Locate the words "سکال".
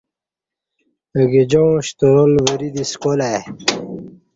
2.91-3.19